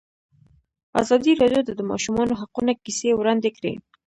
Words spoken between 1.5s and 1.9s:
د د